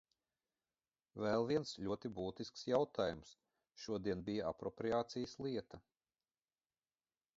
Vēl 1.23 1.43
viens 1.49 1.73
ļoti 1.87 2.11
būtisks 2.19 2.63
jautājums 2.69 3.35
šodien 3.83 4.25
bija 4.31 4.49
apropriācijas 4.53 5.37
lieta. 5.49 5.85